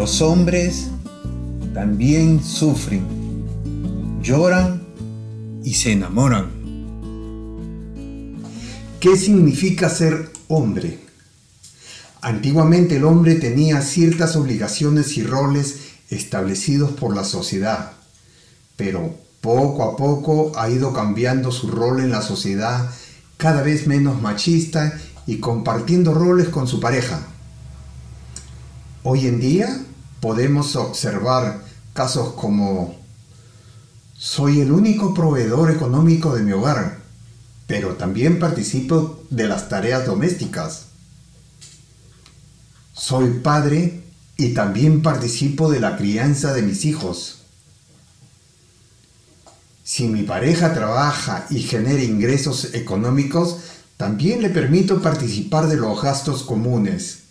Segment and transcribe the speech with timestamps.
[0.00, 0.90] Los hombres
[1.74, 3.04] también sufren,
[4.22, 4.86] lloran
[5.64, 6.52] y se enamoran.
[9.00, 11.00] ¿Qué significa ser hombre?
[12.20, 15.80] Antiguamente el hombre tenía ciertas obligaciones y roles
[16.10, 17.94] establecidos por la sociedad,
[18.76, 22.88] pero poco a poco ha ido cambiando su rol en la sociedad
[23.36, 24.96] cada vez menos machista
[25.26, 27.27] y compartiendo roles con su pareja.
[29.04, 29.80] Hoy en día
[30.20, 31.62] podemos observar
[31.94, 32.96] casos como
[34.18, 36.98] soy el único proveedor económico de mi hogar,
[37.68, 40.86] pero también participo de las tareas domésticas.
[42.92, 44.02] Soy padre
[44.36, 47.42] y también participo de la crianza de mis hijos.
[49.84, 53.58] Si mi pareja trabaja y genera ingresos económicos,
[53.96, 57.27] también le permito participar de los gastos comunes.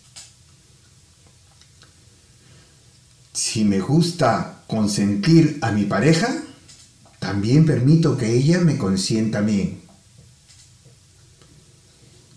[3.38, 6.42] Si me gusta consentir a mi pareja,
[7.20, 9.80] también permito que ella me consienta a mí.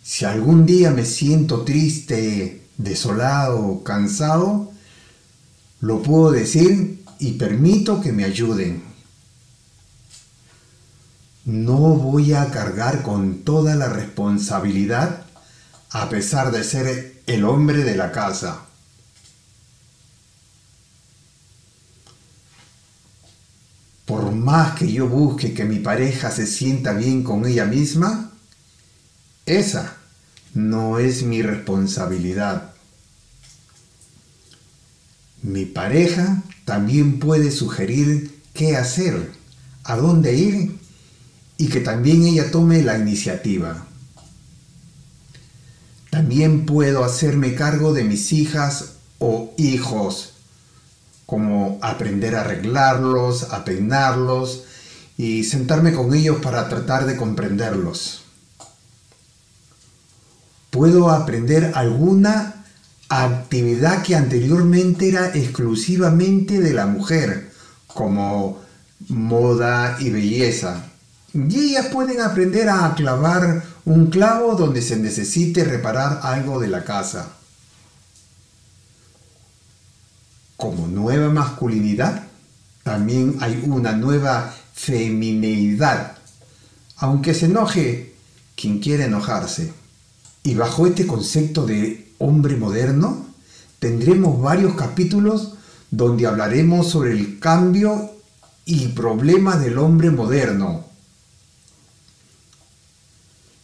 [0.04, 4.72] Si algún día me siento triste, desolado, cansado,
[5.80, 8.84] lo puedo decir y permito que me ayuden.
[11.46, 15.26] No voy a cargar con toda la responsabilidad
[15.90, 18.68] a pesar de ser el hombre de la casa.
[24.06, 28.32] Por más que yo busque que mi pareja se sienta bien con ella misma,
[29.46, 29.98] esa
[30.54, 32.74] no es mi responsabilidad.
[35.42, 39.32] Mi pareja también puede sugerir qué hacer,
[39.84, 40.80] a dónde ir
[41.58, 43.88] y que también ella tome la iniciativa.
[46.10, 50.31] También puedo hacerme cargo de mis hijas o hijos,
[51.26, 54.64] como aprender a arreglarlos, a peinarlos
[55.18, 58.22] y sentarme con ellos para tratar de comprenderlos
[60.72, 62.64] puedo aprender alguna
[63.10, 67.52] actividad que anteriormente era exclusivamente de la mujer,
[67.88, 68.60] como
[69.10, 70.86] moda y belleza.
[71.34, 76.84] Y ellas pueden aprender a clavar un clavo donde se necesite reparar algo de la
[76.84, 77.34] casa.
[80.62, 82.22] Como nueva masculinidad,
[82.84, 86.20] también hay una nueva femineidad,
[86.98, 88.14] aunque se enoje
[88.56, 89.74] quien quiere enojarse.
[90.44, 93.26] Y bajo este concepto de hombre moderno,
[93.80, 95.54] tendremos varios capítulos
[95.90, 98.12] donde hablaremos sobre el cambio
[98.64, 100.86] y problemas del hombre moderno.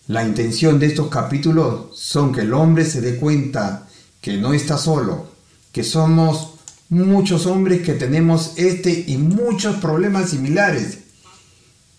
[0.08, 3.88] La intención de estos capítulos son que el hombre se dé cuenta
[4.20, 5.28] que no está solo,
[5.72, 6.57] que somos
[6.90, 11.00] muchos hombres que tenemos este y muchos problemas similares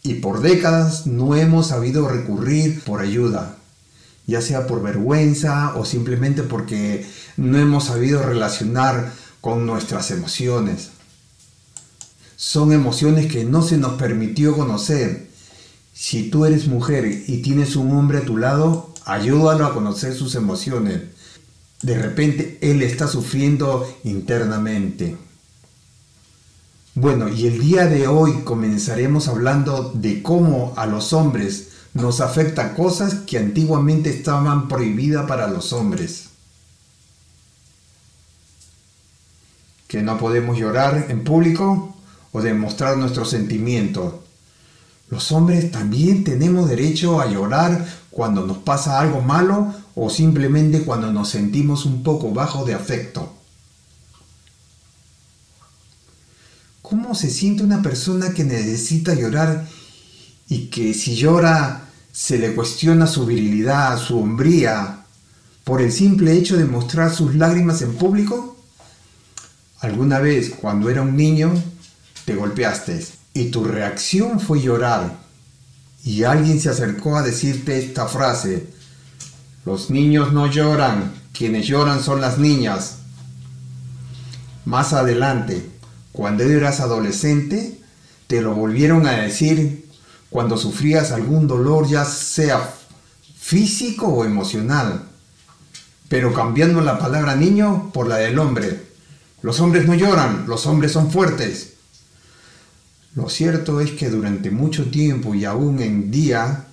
[0.03, 3.59] y por décadas no hemos sabido recurrir por ayuda
[4.29, 7.05] ya sea por vergüenza o simplemente porque
[7.39, 9.11] no hemos sabido relacionar
[9.41, 10.91] con nuestras emociones.
[12.37, 15.31] Son emociones que no se nos permitió conocer.
[15.95, 20.35] Si tú eres mujer y tienes un hombre a tu lado, ayúdalo a conocer sus
[20.35, 21.05] emociones.
[21.83, 25.17] De repente él está sufriendo internamente.
[26.95, 32.75] Bueno, y el día de hoy comenzaremos hablando de cómo a los hombres nos afecta
[32.75, 36.31] cosas que antiguamente estaban prohibidas para los hombres.
[39.87, 41.95] Que no podemos llorar en público
[42.33, 44.15] o demostrar nuestros sentimientos.
[45.09, 47.87] Los hombres también tenemos derecho a llorar
[48.19, 53.33] cuando nos pasa algo malo o simplemente cuando nos sentimos un poco bajo de afecto.
[56.83, 59.69] ¿Cómo se siente una persona que necesita llorar
[60.49, 65.05] y que si llora se le cuestiona su virilidad, su hombría,
[65.63, 68.57] por el simple hecho de mostrar sus lágrimas en público?
[69.79, 71.53] ¿Alguna vez cuando era un niño
[72.25, 75.28] te golpeaste y tu reacción fue llorar
[76.05, 78.67] y alguien se acercó a decirte esta frase,
[79.65, 82.99] los niños no lloran, quienes lloran son las niñas?
[84.65, 85.69] Más adelante,
[86.13, 87.81] cuando eras adolescente,
[88.27, 89.89] te lo volvieron a decir
[90.31, 92.75] cuando sufrías algún dolor, ya sea
[93.39, 95.05] físico o emocional,
[96.09, 98.89] pero cambiando la palabra niño por la del hombre.
[99.43, 101.75] Los hombres no lloran, los hombres son fuertes.
[103.15, 106.67] Lo cierto es que durante mucho tiempo y aún en día,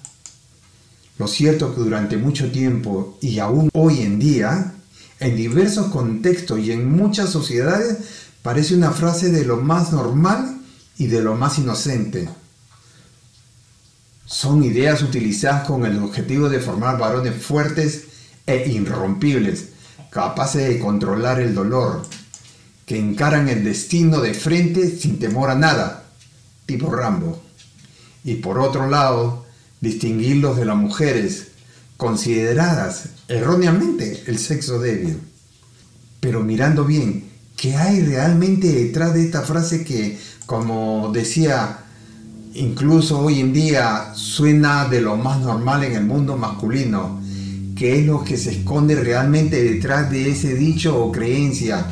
[1.17, 4.73] lo cierto es que durante mucho tiempo y aún hoy en día,
[5.19, 7.97] en diversos contextos y en muchas sociedades
[8.41, 10.59] parece una frase de lo más normal
[10.97, 12.29] y de lo más inocente.
[14.25, 18.05] Son ideas utilizadas con el objetivo de formar varones fuertes
[18.45, 19.69] e irrompibles,
[20.09, 22.03] capaces de controlar el dolor,
[22.85, 26.04] que encaran el destino de frente sin temor a nada,
[26.65, 27.41] tipo Rambo.
[28.23, 29.45] Y por otro lado,
[29.81, 31.49] distinguirlos de las mujeres,
[31.97, 35.19] consideradas erróneamente el sexo débil.
[36.19, 37.25] Pero mirando bien,
[37.55, 41.79] ¿qué hay realmente detrás de esta frase que, como decía,
[42.53, 47.21] incluso hoy en día suena de lo más normal en el mundo masculino?
[47.75, 51.85] ¿Qué es lo que se esconde realmente detrás de ese dicho o creencia?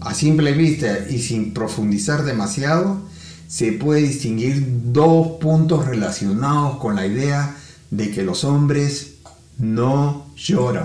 [0.00, 3.07] A simple vista y sin profundizar demasiado,
[3.48, 4.62] se puede distinguir
[4.92, 7.56] dos puntos relacionados con la idea
[7.90, 9.14] de que los hombres
[9.56, 10.84] no lloran.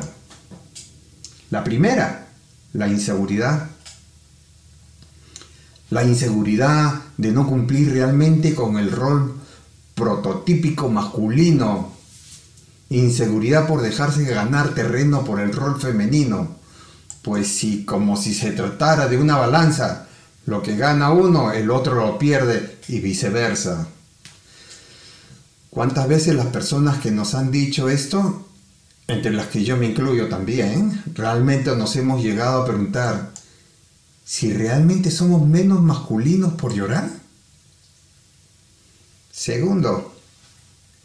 [1.51, 2.29] La primera,
[2.71, 3.69] la inseguridad.
[5.89, 9.35] La inseguridad de no cumplir realmente con el rol
[9.93, 11.91] prototípico masculino.
[12.89, 16.55] Inseguridad por dejarse ganar terreno por el rol femenino.
[17.21, 20.07] Pues si como si se tratara de una balanza,
[20.45, 23.87] lo que gana uno, el otro lo pierde y viceversa.
[25.69, 28.47] ¿Cuántas veces las personas que nos han dicho esto,
[29.07, 33.31] entre las que yo me incluyo también, realmente nos hemos llegado a preguntar
[34.25, 37.09] si realmente somos menos masculinos por llorar?
[39.31, 40.13] Segundo,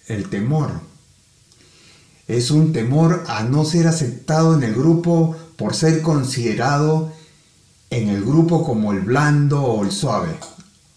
[0.06, 0.80] el temor.
[2.26, 7.12] Es un temor a no ser aceptado en el grupo por ser considerado
[7.90, 10.36] en el grupo como el blando o el suave,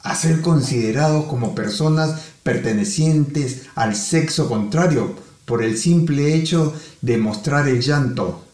[0.01, 5.15] a ser considerados como personas pertenecientes al sexo contrario
[5.45, 8.45] por el simple hecho de mostrar el llanto.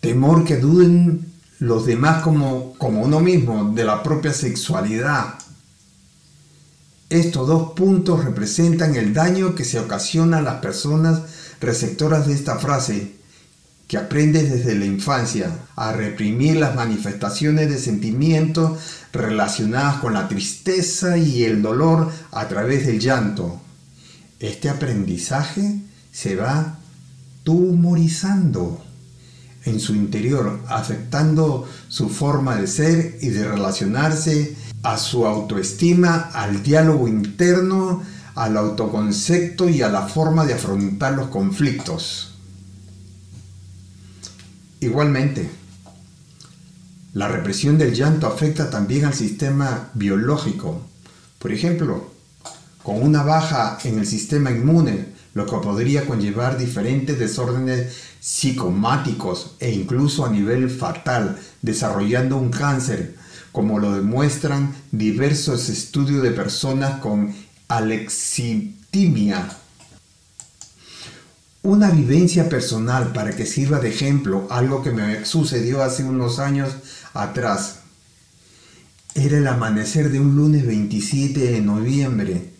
[0.00, 5.34] Temor que duden los demás como, como uno mismo de la propia sexualidad.
[7.10, 11.22] Estos dos puntos representan el daño que se ocasiona a las personas
[11.60, 13.17] receptoras de esta frase
[13.88, 18.78] que aprendes desde la infancia a reprimir las manifestaciones de sentimientos
[19.12, 23.60] relacionadas con la tristeza y el dolor a través del llanto.
[24.38, 25.80] Este aprendizaje
[26.12, 26.78] se va
[27.44, 28.84] tumorizando
[29.64, 36.62] en su interior, afectando su forma de ser y de relacionarse, a su autoestima, al
[36.62, 38.02] diálogo interno,
[38.34, 42.37] al autoconcepto y a la forma de afrontar los conflictos.
[44.80, 45.50] Igualmente,
[47.14, 50.82] la represión del llanto afecta también al sistema biológico.
[51.40, 52.12] Por ejemplo,
[52.84, 59.72] con una baja en el sistema inmune, lo que podría conllevar diferentes desórdenes psicomáticos e
[59.72, 63.16] incluso a nivel fatal, desarrollando un cáncer,
[63.50, 67.34] como lo demuestran diversos estudios de personas con
[67.66, 69.48] alexitimia
[71.62, 76.70] una vivencia personal para que sirva de ejemplo, algo que me sucedió hace unos años
[77.14, 77.80] atrás.
[79.14, 82.52] Era el amanecer de un lunes 27 de noviembre.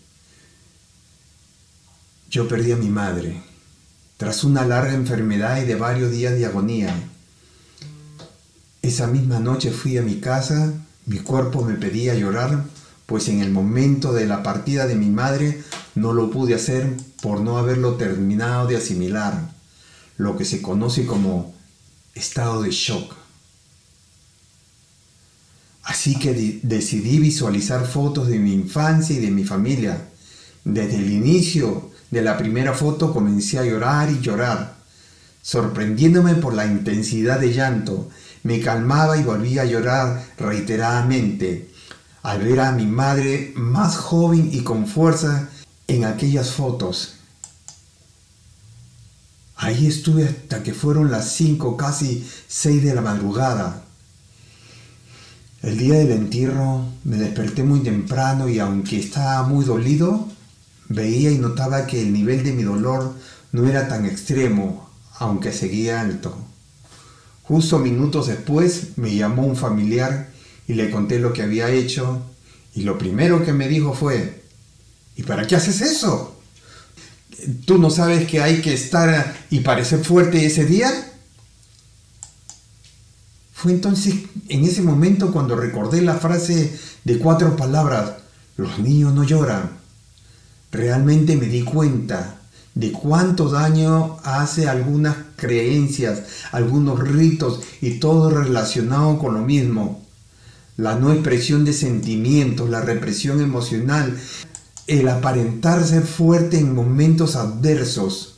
[2.31, 3.41] Yo perdí a mi madre,
[4.17, 6.95] tras una larga enfermedad y de varios días de agonía.
[8.83, 10.73] Esa misma noche fui a mi casa,
[11.07, 12.65] mi cuerpo me pedía llorar,
[13.09, 15.63] pues en el momento de la partida de mi madre
[15.95, 19.51] no lo pude hacer por no haberlo terminado de asimilar,
[20.19, 21.55] lo que se conoce como
[22.15, 23.15] estado de shock.
[25.85, 30.07] Así que decidí visualizar fotos de mi infancia y de mi familia.
[30.65, 34.77] Desde el inicio de la primera foto comencé a llorar y llorar,
[35.41, 38.11] sorprendiéndome por la intensidad de llanto.
[38.43, 41.69] Me calmaba y volvía a llorar reiteradamente
[42.29, 45.49] al ver a mi madre más joven y con fuerza
[45.87, 47.15] en aquellas fotos.
[49.57, 53.83] Ahí estuve hasta que fueron las 5, casi 6 de la madrugada.
[55.63, 60.29] El día del entierro me desperté muy temprano y aunque estaba muy dolido,
[60.91, 63.15] veía y notaba que el nivel de mi dolor
[63.53, 66.37] no era tan extremo, aunque seguía alto.
[67.45, 70.29] Justo minutos después me llamó un familiar
[70.69, 72.23] y le conté lo que había hecho
[72.75, 74.39] y lo primero que me dijo fue,
[75.19, 76.37] ¿Y para qué haces eso?
[77.67, 80.91] ¿Tú no sabes que hay que estar y parecer fuerte ese día?
[83.53, 84.15] Fue entonces
[84.49, 88.13] en ese momento cuando recordé la frase de cuatro palabras,
[88.57, 89.79] los niños no lloran.
[90.71, 92.39] Realmente me di cuenta
[92.77, 96.23] de cuánto daño hace algunas creencias,
[96.53, 100.07] algunos ritos y todo relacionado con lo mismo.
[100.79, 104.17] La no expresión de sentimientos, la represión emocional,
[104.87, 108.37] el aparentarse fuerte en momentos adversos,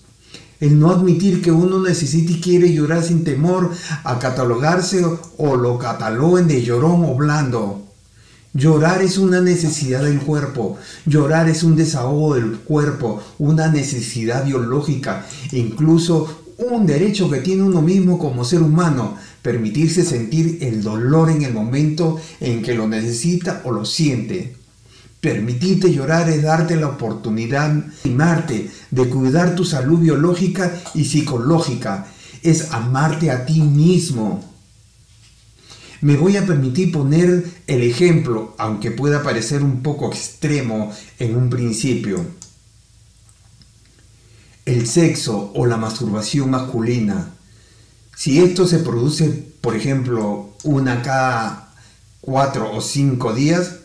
[0.59, 3.70] el no admitir que uno necesita y quiere llorar sin temor
[4.04, 5.04] a catalogarse
[5.37, 7.82] o lo cataloguen de llorón o blando.
[8.54, 15.26] Llorar es una necesidad del cuerpo, llorar es un desahogo del cuerpo, una necesidad biológica,
[15.52, 21.42] incluso un derecho que tiene uno mismo como ser humano, permitirse sentir el dolor en
[21.42, 24.56] el momento en que lo necesita o lo siente.
[25.20, 32.06] Permitirte llorar es darte la oportunidad de amarte, de cuidar tu salud biológica y psicológica,
[32.42, 34.42] es amarte a ti mismo.
[36.00, 41.50] Me voy a permitir poner el ejemplo, aunque pueda parecer un poco extremo en un
[41.50, 42.25] principio.
[44.64, 47.35] El sexo o la masturbación masculina.
[48.21, 49.31] Si esto se produce,
[49.62, 51.73] por ejemplo, una cada
[52.21, 53.77] cuatro o cinco días,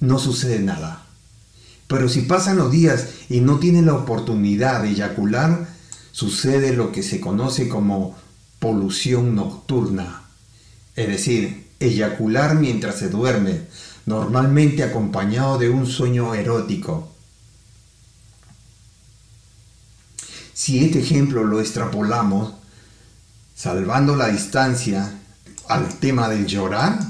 [0.00, 1.06] no sucede nada.
[1.86, 5.68] Pero si pasan los días y no tienen la oportunidad de eyacular,
[6.10, 8.16] sucede lo que se conoce como
[8.58, 10.26] polución nocturna
[10.96, 13.60] es decir, eyacular mientras se duerme,
[14.06, 17.12] normalmente acompañado de un sueño erótico.
[20.54, 22.54] Si este ejemplo lo extrapolamos,
[23.56, 25.18] salvando la distancia
[25.66, 27.00] al tema del llorar,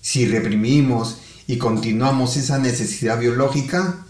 [0.00, 4.06] si reprimimos y continuamos esa necesidad biológica,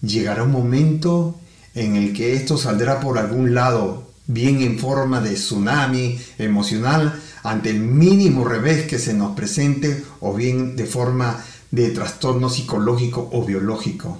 [0.00, 1.38] llegará un momento
[1.74, 7.70] en el que esto saldrá por algún lado, bien en forma de tsunami emocional, ante
[7.70, 13.44] el mínimo revés que se nos presente o bien de forma de trastorno psicológico o
[13.44, 14.18] biológico.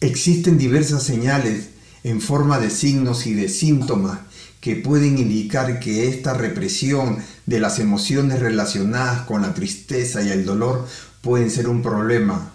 [0.00, 1.68] Existen diversas señales
[2.02, 4.18] en forma de signos y de síntomas
[4.64, 10.46] que pueden indicar que esta represión de las emociones relacionadas con la tristeza y el
[10.46, 10.88] dolor
[11.20, 12.50] pueden ser un problema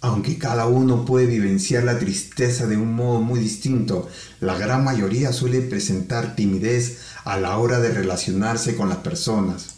[0.00, 4.08] aunque cada uno puede vivenciar la tristeza de un modo muy distinto,
[4.38, 9.70] la gran mayoría suele presentar timidez a la hora de relacionarse con las personas.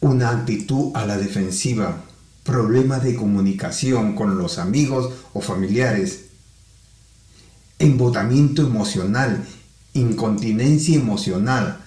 [0.00, 2.04] Una actitud a la defensiva,
[2.44, 6.27] problemas de comunicación con los amigos o familiares,
[7.78, 9.44] embotamiento emocional,
[9.94, 11.78] incontinencia emocional,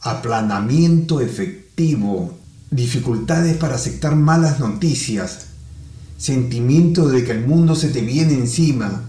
[0.00, 2.36] aplanamiento efectivo,
[2.70, 5.46] dificultades para aceptar malas noticias,
[6.18, 9.02] sentimiento de que el mundo se te viene encima,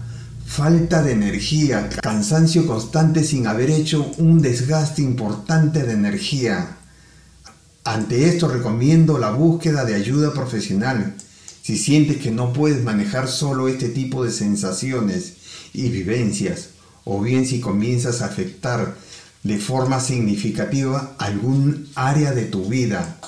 [0.46, 6.76] falta de energía, cansancio constante sin haber hecho un desgaste importante de energía.
[7.84, 11.16] Ante esto recomiendo la búsqueda de ayuda profesional.
[11.66, 15.32] Si sientes que no puedes manejar solo este tipo de sensaciones
[15.72, 16.68] y vivencias,
[17.02, 18.96] o bien si comienzas a afectar
[19.42, 23.18] de forma significativa algún área de tu vida,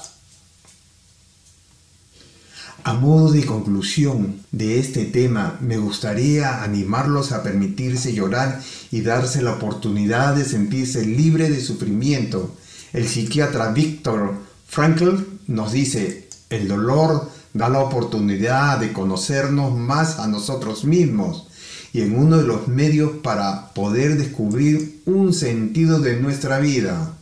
[2.85, 9.42] a modo de conclusión de este tema, me gustaría animarlos a permitirse llorar y darse
[9.42, 12.54] la oportunidad de sentirse libre de sufrimiento.
[12.92, 14.37] El psiquiatra Viktor
[14.68, 21.49] Frankl nos dice, el dolor da la oportunidad de conocernos más a nosotros mismos
[21.93, 27.15] y en uno de los medios para poder descubrir un sentido de nuestra vida.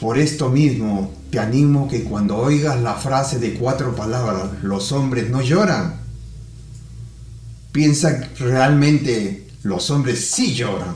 [0.00, 5.28] Por esto mismo, te animo que cuando oigas la frase de cuatro palabras, los hombres
[5.28, 6.00] no lloran,
[7.70, 10.94] piensa realmente los hombres sí lloran.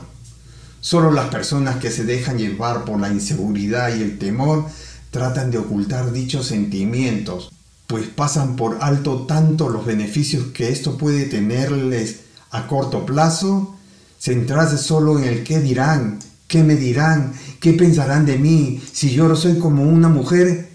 [0.81, 4.65] Solo las personas que se dejan llevar por la inseguridad y el temor
[5.11, 7.54] tratan de ocultar dichos sentimientos,
[7.87, 13.75] pues pasan por alto tanto los beneficios que esto puede tenerles a corto plazo,
[14.19, 17.33] centrarse solo en el qué dirán ¿Qué me dirán?
[17.59, 18.81] ¿Qué pensarán de mí?
[18.91, 20.69] Si yo soy como una mujer,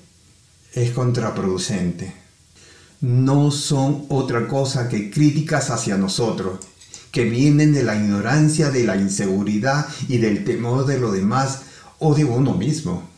[0.75, 2.13] es contraproducente.
[3.01, 6.59] No son otra cosa que críticas hacia nosotros,
[7.13, 11.61] que vienen de la ignorancia, de la inseguridad y del temor de lo demás
[12.01, 13.09] o de uno mismo.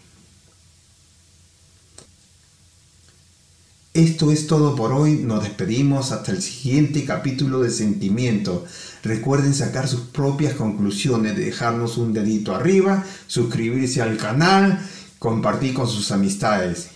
[3.94, 5.16] Esto es todo por hoy.
[5.16, 8.64] Nos despedimos hasta el siguiente capítulo de Sentimiento.
[9.02, 14.80] Recuerden sacar sus propias conclusiones, dejarnos un dedito arriba, suscribirse al canal,
[15.18, 16.88] compartir con sus amistades.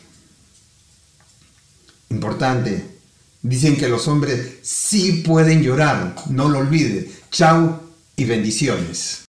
[2.08, 2.96] Importante.
[3.42, 6.16] Dicen que los hombres sí pueden llorar.
[6.30, 7.10] No lo olvide.
[7.30, 7.82] Chao
[8.16, 9.25] y bendiciones.